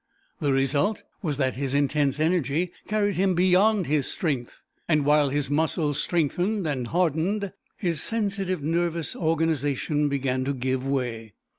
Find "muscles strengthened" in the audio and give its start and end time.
5.51-6.65